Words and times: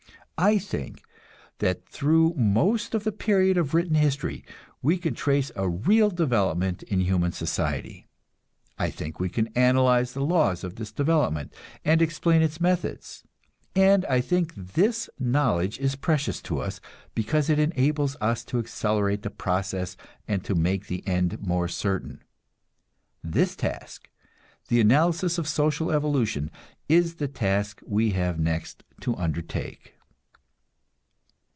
I 0.43 0.57
think 0.57 1.03
that 1.59 1.87
through 1.87 2.33
most 2.35 2.95
of 2.95 3.03
the 3.03 3.11
period 3.11 3.57
of 3.59 3.75
written 3.75 3.93
history 3.93 4.43
we 4.81 4.97
can 4.97 5.13
trace 5.13 5.51
a 5.55 5.69
real 5.69 6.09
development 6.09 6.81
in 6.81 6.99
human 7.01 7.31
society. 7.31 8.07
I 8.75 8.89
think 8.89 9.19
we 9.19 9.29
can 9.29 9.49
analyze 9.55 10.13
the 10.13 10.23
laws 10.25 10.63
of 10.63 10.77
this 10.77 10.91
development, 10.91 11.53
and 11.85 12.01
explain 12.01 12.41
its 12.41 12.59
methods; 12.59 13.23
and 13.75 14.03
I 14.05 14.19
think 14.19 14.55
this 14.55 15.11
knowledge 15.19 15.77
is 15.77 15.95
precious 15.95 16.41
to 16.43 16.57
us, 16.57 16.81
because 17.13 17.47
it 17.47 17.59
enables 17.59 18.15
us 18.19 18.43
to 18.45 18.57
accelerate 18.57 19.21
the 19.21 19.29
process 19.29 19.95
and 20.27 20.43
to 20.43 20.55
make 20.55 20.87
the 20.87 21.07
end 21.07 21.39
more 21.39 21.67
certain. 21.67 22.23
This 23.23 23.55
task, 23.55 24.09
the 24.69 24.81
analysis 24.81 25.37
of 25.37 25.47
social 25.47 25.91
evolution, 25.91 26.49
is 26.89 27.17
the 27.17 27.27
task 27.27 27.79
we 27.85 28.13
have 28.13 28.39
next 28.39 28.83
to 29.01 29.15
undertake. 29.17 29.93